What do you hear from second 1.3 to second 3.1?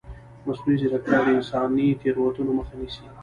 انساني تېروتنو مخه نیسي.